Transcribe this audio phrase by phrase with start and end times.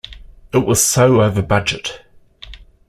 [0.51, 2.01] It was so over budget.